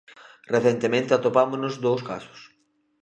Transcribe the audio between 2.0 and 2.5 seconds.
casos.